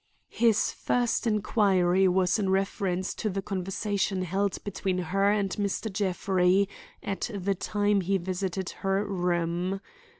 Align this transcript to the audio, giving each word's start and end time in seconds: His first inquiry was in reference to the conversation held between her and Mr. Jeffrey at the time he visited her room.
His 0.33 0.71
first 0.71 1.27
inquiry 1.27 2.07
was 2.07 2.39
in 2.39 2.49
reference 2.49 3.13
to 3.13 3.29
the 3.29 3.43
conversation 3.43 4.23
held 4.23 4.57
between 4.63 4.97
her 4.97 5.29
and 5.29 5.51
Mr. 5.57 5.93
Jeffrey 5.93 6.67
at 7.03 7.29
the 7.31 7.53
time 7.53 8.01
he 8.01 8.17
visited 8.17 8.71
her 8.81 9.05
room. 9.05 9.79